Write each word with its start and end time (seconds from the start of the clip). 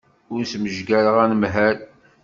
La 0.37 0.43
smejgareɣ 0.51 1.15
anemhal. 1.23 1.77